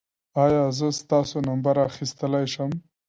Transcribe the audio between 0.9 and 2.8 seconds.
ستاسو نمبر اخیستلی شم؟